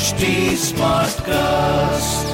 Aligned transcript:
HT 0.00 0.26
Smartcast. 0.56 2.28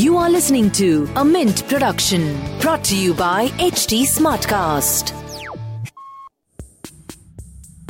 You 0.00 0.16
are 0.16 0.30
listening 0.30 0.70
to 0.82 1.08
a 1.16 1.24
Mint 1.24 1.66
production 1.66 2.38
brought 2.60 2.84
to 2.84 2.96
you 2.96 3.14
by 3.14 3.48
HT 3.58 4.02
Smartcast. 4.06 5.10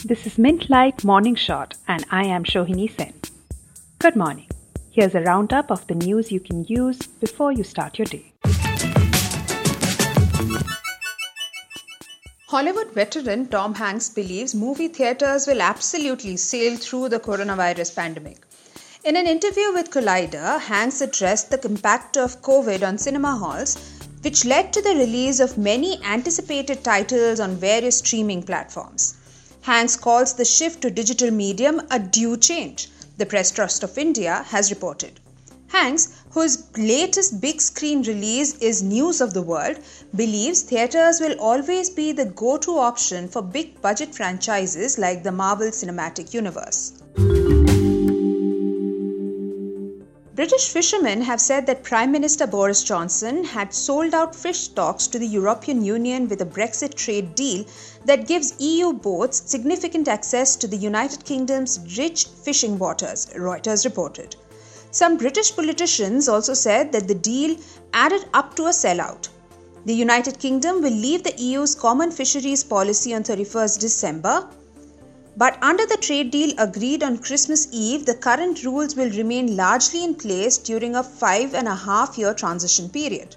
This 0.05 0.27
is 0.27 0.39
Mint 0.39 0.71
Light 0.71 1.05
Morning 1.05 1.35
Shot, 1.35 1.75
and 1.87 2.07
I 2.11 2.25
am 2.25 2.45
Shohini 2.45 2.91
Sen. 2.97 3.13
Good 3.99 4.17
morning. 4.17 4.49
Here's 4.91 5.15
a 5.15 5.21
roundup 5.21 5.71
of 5.71 5.87
the 5.87 5.95
news 5.95 6.33
you 6.33 6.41
can 6.41 6.65
use 6.65 6.97
before 7.27 7.53
you 7.53 7.65
start 7.65 7.99
your 7.99 8.07
day. 8.07 8.33
Hollywood 12.47 12.95
veteran 12.95 13.49
Tom 13.49 13.75
Hanks 13.75 14.09
believes 14.09 14.55
movie 14.55 14.89
theaters 14.89 15.47
will 15.47 15.61
absolutely 15.61 16.39
sail 16.39 16.79
through 16.79 17.11
the 17.11 17.21
coronavirus 17.21 17.95
pandemic. 17.95 18.48
In 19.09 19.17
an 19.17 19.27
interview 19.27 19.73
with 19.73 19.91
Collider, 19.91 20.61
Hanks 20.61 21.01
addressed 21.01 21.51
the 21.51 21.67
impact 21.67 22.19
of 22.19 22.43
COVID 22.43 22.87
on 22.87 22.99
cinema 22.99 23.39
halls, 23.39 23.79
which 24.21 24.45
led 24.45 24.71
to 24.75 24.83
the 24.83 24.95
release 24.97 25.41
of 25.41 25.57
many 25.57 25.99
anticipated 26.05 26.85
titles 26.85 27.41
on 27.41 27.57
various 27.57 28.01
streaming 28.01 28.43
platforms. 28.43 29.17
Hanks 29.63 29.97
calls 29.97 30.35
the 30.35 30.45
shift 30.45 30.83
to 30.83 30.91
digital 30.91 31.31
medium 31.31 31.81
a 31.91 31.99
due 31.99 32.37
change 32.37 32.91
the 33.17 33.25
Press 33.25 33.51
Trust 33.51 33.83
of 33.83 33.97
India 33.97 34.45
has 34.49 34.71
reported. 34.71 35.21
Hanks, 35.69 36.11
whose 36.33 36.65
latest 36.77 37.41
big 37.41 37.63
screen 37.63 38.03
release 38.03 38.57
is 38.57 38.83
News 38.83 39.23
of 39.23 39.33
the 39.33 39.41
World, 39.41 39.79
believes 40.15 40.61
theatres 40.61 41.19
will 41.19 41.41
always 41.41 41.89
be 41.89 42.13
the 42.13 42.27
go 42.27 42.59
to 42.59 42.79
option 42.79 43.27
for 43.27 43.41
big 43.41 43.81
budget 43.81 44.15
franchises 44.15 44.99
like 44.99 45.23
the 45.23 45.33
Marvel 45.33 45.69
Cinematic 45.69 46.35
Universe. 46.35 46.93
British 50.39 50.69
fishermen 50.69 51.23
have 51.23 51.41
said 51.41 51.67
that 51.67 51.83
Prime 51.83 52.13
Minister 52.13 52.47
Boris 52.47 52.85
Johnson 52.85 53.43
had 53.43 53.75
sold 53.75 54.15
out 54.15 54.37
fish 54.37 54.61
stocks 54.61 55.09
to 55.09 55.19
the 55.19 55.27
European 55.27 55.85
Union 55.85 56.29
with 56.29 56.41
a 56.41 56.47
Brexit 56.47 56.95
trade 56.95 57.35
deal 57.35 57.65
that 58.05 58.29
gives 58.29 58.55
EU 58.61 58.93
boats 58.93 59.43
significant 59.47 60.07
access 60.07 60.55
to 60.55 60.69
the 60.69 60.77
United 60.77 61.25
Kingdom's 61.25 61.81
rich 61.99 62.29
fishing 62.45 62.79
waters, 62.79 63.27
Reuters 63.35 63.85
reported. 63.85 64.37
Some 64.93 65.17
British 65.17 65.57
politicians 65.57 66.29
also 66.29 66.55
said 66.55 66.93
that 66.93 67.09
the 67.09 67.17
deal 67.17 67.57
added 67.93 68.27
up 68.33 68.55
to 68.55 68.67
a 68.67 68.73
sellout. 68.83 69.31
The 69.87 69.95
United 69.95 70.39
Kingdom 70.39 70.83
will 70.83 70.99
leave 71.07 71.25
the 71.25 71.35
EU's 71.37 71.75
common 71.75 72.13
fisheries 72.13 72.63
policy 72.63 73.13
on 73.13 73.25
31st 73.25 73.81
December 73.81 74.49
but 75.39 75.57
under 75.63 75.87
the 75.87 75.97
trade 75.97 76.33
deal 76.33 76.53
agreed 76.59 77.05
on 77.05 77.17
Christmas 77.17 77.69
Eve, 77.71 78.05
the 78.05 78.15
current 78.15 78.65
rules 78.65 78.97
will 78.97 79.11
remain 79.11 79.57
largely 79.57 80.03
in 80.03 80.17
place 80.17 80.59
during 80.59 80.97
a 80.97 81.03
five 81.05 81.55
and 81.55 81.69
a 81.69 81.77
half 81.77 82.19
year 82.19 82.35
transition 82.35 82.89
period. 82.91 83.37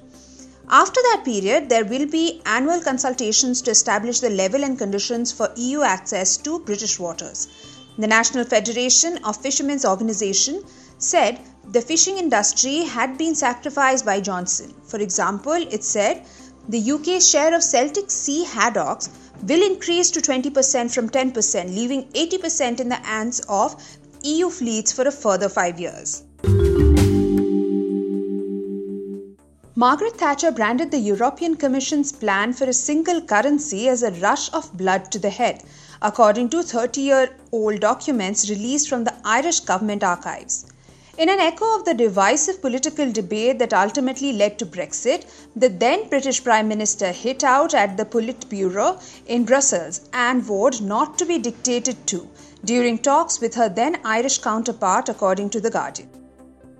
After 0.67 0.99
that 1.03 1.21
period, 1.23 1.69
there 1.69 1.85
will 1.85 2.07
be 2.07 2.41
annual 2.45 2.81
consultations 2.81 3.61
to 3.61 3.71
establish 3.71 4.19
the 4.19 4.31
level 4.31 4.63
and 4.63 4.79
conditions 4.79 5.31
for 5.31 5.51
EU 5.55 5.83
access 5.83 6.37
to 6.37 6.59
British 6.59 6.97
waters. 6.97 7.47
The 7.99 8.07
National 8.07 8.45
Federation 8.45 9.19
of 9.23 9.37
Fishermen's 9.37 9.85
Organization 9.85 10.63
said 10.97 11.39
the 11.71 11.81
fishing 11.81 12.17
industry 12.17 12.77
had 12.83 13.15
been 13.17 13.35
sacrificed 13.35 14.05
by 14.05 14.21
Johnson. 14.21 14.73
For 14.87 14.97
example, 14.97 15.67
it 15.77 15.83
said 15.83 16.25
the 16.69 16.91
UK's 16.91 17.29
share 17.29 17.55
of 17.55 17.63
Celtic 17.63 18.11
Sea 18.11 18.43
haddocks 18.43 19.09
will 19.43 19.63
increase 19.63 20.11
to 20.11 20.21
20% 20.21 20.93
from 20.93 21.09
10%, 21.09 21.75
leaving 21.75 22.03
80% 22.09 22.79
in 22.79 22.89
the 22.89 22.95
hands 22.95 23.41
of 23.49 23.75
EU 24.23 24.49
fleets 24.49 24.91
for 24.91 25.07
a 25.07 25.11
further 25.11 25.49
five 25.49 25.79
years. 25.79 26.23
Margaret 29.75 30.17
Thatcher 30.17 30.51
branded 30.51 30.91
the 30.91 30.99
European 30.99 31.55
Commission's 31.55 32.11
plan 32.11 32.53
for 32.53 32.65
a 32.65 32.73
single 32.73 33.21
currency 33.21 33.89
as 33.89 34.03
a 34.03 34.11
rush 34.11 34.53
of 34.53 34.71
blood 34.77 35.11
to 35.11 35.17
the 35.17 35.29
head, 35.31 35.63
according 36.03 36.49
to 36.49 36.61
30 36.61 37.01
year 37.01 37.29
old 37.51 37.79
documents 37.79 38.49
released 38.49 38.89
from 38.89 39.05
the 39.05 39.15
Irish 39.25 39.61
government 39.61 40.03
archives. 40.03 40.70
In 41.17 41.27
an 41.27 41.41
echo 41.41 41.75
of 41.75 41.83
the 41.83 41.93
divisive 41.93 42.61
political 42.61 43.11
debate 43.11 43.59
that 43.59 43.73
ultimately 43.73 44.31
led 44.31 44.57
to 44.59 44.65
Brexit, 44.65 45.25
the 45.55 45.67
then 45.67 46.07
British 46.07 46.41
Prime 46.41 46.69
Minister 46.69 47.11
hit 47.11 47.43
out 47.43 47.73
at 47.73 47.97
the 47.97 48.05
Politburo 48.05 48.97
in 49.25 49.43
Brussels 49.43 50.01
and 50.13 50.41
vowed 50.41 50.79
not 50.79 51.17
to 51.17 51.25
be 51.25 51.37
dictated 51.37 52.07
to 52.07 52.29
during 52.63 52.97
talks 52.97 53.41
with 53.41 53.55
her 53.55 53.67
then 53.67 53.99
Irish 54.05 54.37
counterpart, 54.37 55.09
according 55.09 55.49
to 55.49 55.59
The 55.59 55.69
Guardian. 55.69 56.09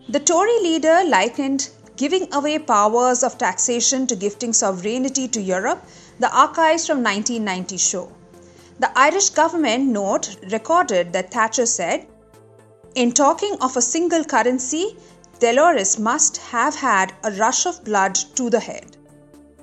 The 0.08 0.20
Tory 0.22 0.60
leader 0.62 1.04
likened 1.06 1.70
giving 1.98 2.34
away 2.34 2.58
powers 2.58 3.24
of 3.24 3.38
taxation 3.38 4.08
to 4.08 4.16
gifting 4.16 4.54
sovereignty 4.54 5.28
to 5.28 5.42
Europe, 5.42 5.84
the 6.20 6.34
archives 6.34 6.88
from 6.88 7.04
1990 7.04 7.78
show. 7.78 8.12
The 8.80 8.98
Irish 8.98 9.32
government 9.32 9.88
note 9.88 10.38
recorded 10.52 11.12
that 11.14 11.32
Thatcher 11.32 11.66
said, 11.66 12.08
in 12.96 13.12
talking 13.14 13.56
of 13.62 13.78
a 13.78 13.82
single 13.82 14.24
currency, 14.24 14.98
Delors 15.40 15.98
must 15.98 16.38
have 16.38 16.76
had 16.76 17.14
a 17.24 17.32
rush 17.32 17.66
of 17.66 17.84
blood 17.84 18.16
to 18.36 18.50
the 18.50 18.60
head. 18.60 18.98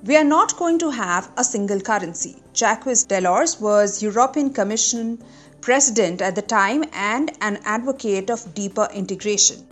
We 0.05 0.17
are 0.17 0.25
not 0.25 0.57
going 0.57 0.79
to 0.79 0.91
have 0.91 1.31
a 1.37 1.45
single 1.45 1.81
currency. 1.81 2.43
Jacques 2.55 2.85
Delors 2.85 3.61
was 3.61 4.03
European 4.03 4.53
Commission 4.53 5.23
president 5.61 6.23
at 6.23 6.35
the 6.37 6.43
time 6.43 6.85
and 6.93 7.31
an 7.41 7.59
advocate 7.65 8.31
of 8.31 8.55
deeper 8.55 8.89
integration. 8.95 9.67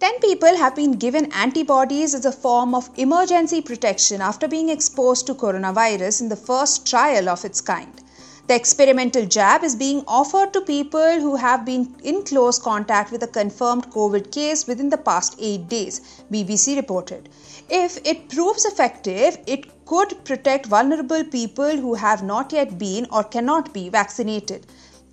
10 0.00 0.20
people 0.20 0.56
have 0.56 0.74
been 0.74 0.92
given 0.92 1.30
antibodies 1.32 2.14
as 2.14 2.24
a 2.24 2.32
form 2.32 2.74
of 2.74 2.90
emergency 2.96 3.62
protection 3.62 4.20
after 4.20 4.48
being 4.48 4.70
exposed 4.70 5.26
to 5.26 5.34
coronavirus 5.34 6.22
in 6.22 6.28
the 6.28 6.36
first 6.36 6.88
trial 6.88 7.28
of 7.28 7.44
its 7.44 7.60
kind. 7.60 8.02
The 8.48 8.54
experimental 8.54 9.26
jab 9.26 9.64
is 9.64 9.74
being 9.74 10.04
offered 10.06 10.52
to 10.52 10.60
people 10.60 11.20
who 11.20 11.34
have 11.34 11.64
been 11.64 11.96
in 12.04 12.22
close 12.22 12.60
contact 12.60 13.10
with 13.10 13.24
a 13.24 13.26
confirmed 13.26 13.90
COVID 13.90 14.30
case 14.30 14.68
within 14.68 14.88
the 14.88 14.98
past 14.98 15.34
8 15.40 15.68
days, 15.68 16.22
BBC 16.30 16.76
reported. 16.76 17.28
If 17.68 17.98
it 18.04 18.28
proves 18.28 18.64
effective, 18.64 19.38
it 19.48 19.84
could 19.84 20.24
protect 20.24 20.66
vulnerable 20.66 21.24
people 21.24 21.76
who 21.76 21.94
have 21.94 22.22
not 22.22 22.52
yet 22.52 22.78
been 22.78 23.08
or 23.10 23.24
cannot 23.24 23.74
be 23.74 23.88
vaccinated. 23.88 24.68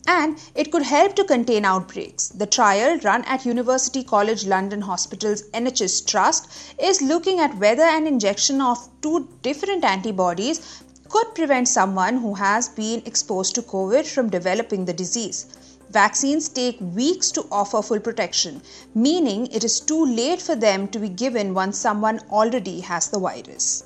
And 0.05 0.37
it 0.53 0.71
could 0.71 0.83
help 0.83 1.15
to 1.15 1.23
contain 1.23 1.65
outbreaks. 1.65 2.27
The 2.27 2.45
trial, 2.45 2.99
run 2.99 3.23
at 3.23 3.45
University 3.45 4.03
College 4.03 4.45
London 4.45 4.81
Hospital's 4.81 5.43
NHS 5.51 6.05
Trust, 6.05 6.75
is 6.77 7.01
looking 7.01 7.39
at 7.39 7.57
whether 7.57 7.83
an 7.83 8.05
injection 8.05 8.59
of 8.61 8.89
two 9.01 9.29
different 9.41 9.85
antibodies 9.85 10.82
could 11.13 11.35
prevent 11.35 11.67
someone 11.67 12.17
who 12.17 12.33
has 12.33 12.69
been 12.69 13.03
exposed 13.05 13.53
to 13.53 13.61
COVID 13.61 14.07
from 14.11 14.29
developing 14.29 14.83
the 14.83 14.93
disease. 14.93 15.45
Vaccines 15.91 16.49
take 16.49 16.77
weeks 16.81 17.29
to 17.29 17.45
offer 17.51 17.83
full 17.83 17.99
protection, 17.99 18.59
meaning 18.95 19.45
it 19.51 19.63
is 19.63 19.79
too 19.79 20.07
late 20.07 20.41
for 20.41 20.55
them 20.55 20.87
to 20.87 20.97
be 20.97 21.09
given 21.09 21.53
once 21.53 21.77
someone 21.77 22.19
already 22.31 22.79
has 22.79 23.09
the 23.09 23.19
virus. 23.19 23.83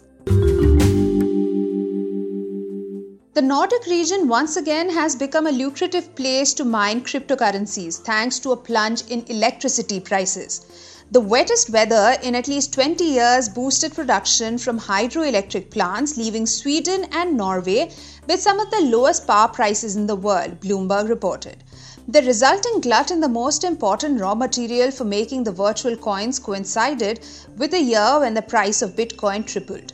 The 3.34 3.42
Nordic 3.42 3.86
region 3.88 4.30
once 4.30 4.56
again 4.56 4.90
has 4.90 5.18
become 5.18 5.48
a 5.48 5.52
lucrative 5.52 6.16
place 6.16 6.54
to 6.54 6.64
mine 6.64 7.02
cryptocurrencies 7.02 7.98
thanks 7.98 8.40
to 8.40 8.54
a 8.54 8.58
plunge 8.58 9.04
in 9.10 9.26
electricity 9.28 10.00
prices. 10.00 10.62
The 11.10 11.22
wettest 11.22 11.70
weather 11.70 12.18
in 12.22 12.36
at 12.36 12.50
least 12.50 12.74
20 12.74 13.02
years 13.02 13.48
boosted 13.48 13.96
production 13.96 14.58
from 14.58 14.78
hydroelectric 14.78 15.72
plants, 15.72 16.18
leaving 16.18 16.46
Sweden 16.46 17.06
and 17.14 17.38
Norway 17.38 17.92
with 18.28 18.42
some 18.42 18.60
of 18.60 18.70
the 18.72 18.82
lowest 18.82 19.26
power 19.26 19.48
prices 19.48 19.96
in 19.96 20.06
the 20.06 20.18
world, 20.18 20.60
Bloomberg 20.60 21.08
reported. 21.08 21.64
The 22.10 22.24
resulting 22.24 22.82
glut 22.82 23.10
in 23.10 23.22
the 23.22 23.30
most 23.30 23.64
important 23.64 24.20
raw 24.20 24.36
material 24.36 24.92
for 24.92 25.06
making 25.06 25.46
the 25.46 25.54
virtual 25.54 25.96
coins 25.96 26.40
coincided 26.40 27.26
with 27.56 27.74
a 27.74 27.82
year 27.82 28.20
when 28.20 28.34
the 28.34 28.42
price 28.42 28.82
of 28.82 28.98
Bitcoin 28.98 29.46
tripled. 29.46 29.94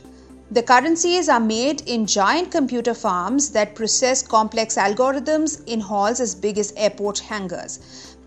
The 0.50 0.64
currencies 0.64 1.28
are 1.28 1.38
made 1.38 1.82
in 1.82 2.06
giant 2.06 2.50
computer 2.50 2.92
farms 2.92 3.50
that 3.50 3.76
process 3.76 4.20
complex 4.20 4.74
algorithms 4.74 5.62
in 5.66 5.78
halls 5.78 6.18
as 6.18 6.34
big 6.34 6.58
as 6.58 6.72
airport 6.76 7.20
hangars. 7.20 7.78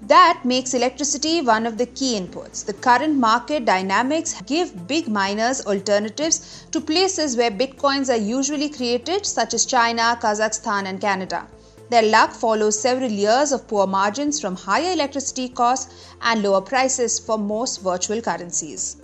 That 0.03 0.41
makes 0.45 0.73
electricity 0.73 1.41
one 1.41 1.65
of 1.65 1.77
the 1.77 1.87
key 1.87 2.19
inputs. 2.19 2.63
The 2.63 2.73
current 2.73 3.17
market 3.17 3.65
dynamics 3.65 4.39
give 4.45 4.87
big 4.87 5.07
miners 5.07 5.65
alternatives 5.65 6.65
to 6.71 6.79
places 6.79 7.35
where 7.35 7.51
bitcoins 7.51 8.09
are 8.09 8.17
usually 8.17 8.69
created, 8.69 9.25
such 9.25 9.53
as 9.53 9.65
China, 9.65 10.17
Kazakhstan, 10.21 10.85
and 10.85 11.01
Canada. 11.01 11.47
Their 11.89 12.03
luck 12.03 12.31
follows 12.31 12.79
several 12.79 13.09
years 13.09 13.51
of 13.51 13.67
poor 13.67 13.87
margins 13.87 14.39
from 14.39 14.55
higher 14.55 14.93
electricity 14.93 15.49
costs 15.49 16.13
and 16.21 16.43
lower 16.43 16.61
prices 16.61 17.17
for 17.17 17.37
most 17.37 17.81
virtual 17.81 18.21
currencies. 18.21 18.97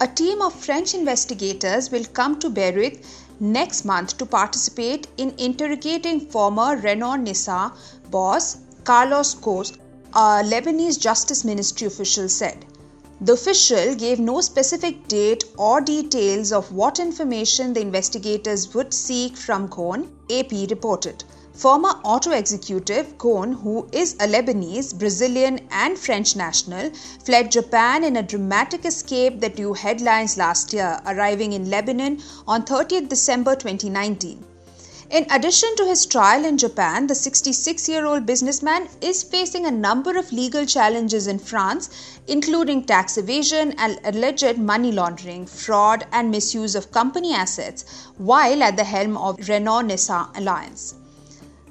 A 0.00 0.08
team 0.08 0.42
of 0.42 0.52
French 0.52 0.92
investigators 0.92 1.90
will 1.90 2.04
come 2.06 2.38
to 2.40 2.50
Beirut 2.50 2.98
next 3.40 3.84
month 3.84 4.16
to 4.18 4.26
participate 4.26 5.06
in 5.16 5.34
interrogating 5.38 6.20
former 6.20 6.76
Renault 6.76 7.18
Nissan 7.24 7.72
boss 8.10 8.58
Carlos 8.84 9.34
Ghosn, 9.34 9.78
a 10.12 10.42
Lebanese 10.44 11.00
Justice 11.00 11.44
Ministry 11.44 11.86
official 11.86 12.28
said. 12.28 12.64
The 13.20 13.32
official 13.32 13.94
gave 13.94 14.20
no 14.20 14.40
specific 14.40 15.08
date 15.08 15.44
or 15.56 15.80
details 15.80 16.52
of 16.52 16.70
what 16.72 16.98
information 16.98 17.72
the 17.72 17.80
investigators 17.80 18.74
would 18.74 18.92
seek 18.92 19.36
from 19.36 19.68
Ghosn, 19.68 20.08
AP 20.30 20.68
reported. 20.70 21.24
Former 21.56 22.00
auto 22.02 22.32
executive 22.32 23.16
Ghosn, 23.16 23.62
who 23.62 23.88
is 23.92 24.14
a 24.14 24.26
Lebanese, 24.26 24.92
Brazilian, 24.92 25.60
and 25.70 25.96
French 25.96 26.34
national, 26.34 26.90
fled 27.24 27.52
Japan 27.52 28.02
in 28.02 28.16
a 28.16 28.24
dramatic 28.24 28.84
escape 28.84 29.38
that 29.38 29.54
drew 29.54 29.72
headlines 29.72 30.36
last 30.36 30.72
year, 30.72 31.00
arriving 31.06 31.52
in 31.52 31.70
Lebanon 31.70 32.20
on 32.48 32.64
30 32.64 33.02
December 33.02 33.54
2019. 33.54 34.44
In 35.10 35.26
addition 35.30 35.76
to 35.76 35.86
his 35.86 36.06
trial 36.06 36.44
in 36.44 36.58
Japan, 36.58 37.06
the 37.06 37.14
66 37.14 37.88
year 37.88 38.04
old 38.04 38.26
businessman 38.26 38.88
is 39.00 39.22
facing 39.22 39.64
a 39.64 39.70
number 39.70 40.18
of 40.18 40.32
legal 40.32 40.66
challenges 40.66 41.28
in 41.28 41.38
France, 41.38 41.88
including 42.26 42.82
tax 42.82 43.16
evasion 43.16 43.74
and 43.78 44.00
alleged 44.02 44.58
money 44.58 44.90
laundering, 44.90 45.46
fraud, 45.46 46.04
and 46.10 46.32
misuse 46.32 46.74
of 46.74 46.90
company 46.90 47.32
assets, 47.32 47.84
while 48.18 48.60
at 48.60 48.76
the 48.76 48.82
helm 48.82 49.16
of 49.16 49.48
Renault 49.48 49.82
Nissan 49.82 50.36
Alliance. 50.36 50.94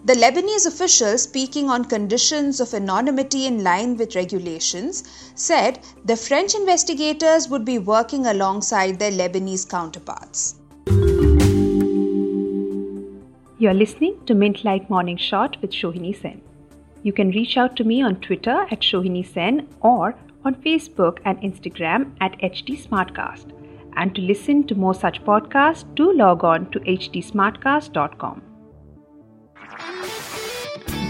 The 0.05 0.15
Lebanese 0.15 0.67
official, 0.67 1.17
speaking 1.17 1.69
on 1.69 1.85
conditions 1.85 2.59
of 2.59 2.73
anonymity 2.73 3.45
in 3.45 3.63
line 3.63 3.95
with 3.95 4.17
regulations, 4.17 5.05
said 5.35 5.79
the 6.03 6.17
French 6.17 6.55
investigators 6.55 7.47
would 7.47 7.63
be 7.63 7.79
working 7.79 8.25
alongside 8.25 8.99
their 8.99 9.11
Lebanese 9.11 9.69
counterparts. 9.69 10.55
You're 13.59 13.73
listening 13.73 14.19
to 14.25 14.33
Mint 14.33 14.65
Like 14.65 14.89
Morning 14.89 15.15
Shot 15.15 15.55
with 15.61 15.71
Shohini 15.71 16.21
Sen. 16.21 16.41
You 17.03 17.13
can 17.13 17.29
reach 17.29 17.55
out 17.55 17.77
to 17.77 17.85
me 17.85 18.01
on 18.01 18.17
Twitter 18.17 18.67
at 18.71 18.81
Shohini 18.81 19.25
Sen 19.25 19.69
or 19.79 20.15
on 20.43 20.55
Facebook 20.55 21.19
and 21.23 21.39
Instagram 21.39 22.11
at 22.19 22.37
HT 22.41 22.85
Smartcast. 22.85 23.53
And 23.95 24.13
to 24.15 24.21
listen 24.21 24.67
to 24.67 24.75
more 24.75 24.93
such 24.93 25.23
podcasts, 25.23 25.85
do 25.95 26.11
log 26.11 26.43
on 26.43 26.69
to 26.71 26.81
htsmartcast.com. 26.81 28.52